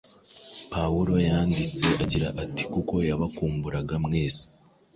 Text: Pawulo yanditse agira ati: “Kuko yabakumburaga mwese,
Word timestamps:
Pawulo 0.71 1.13
yanditse 1.27 1.85
agira 2.03 2.27
ati: 2.43 2.63
“Kuko 2.73 2.93
yabakumburaga 3.09 3.95
mwese, 4.05 4.43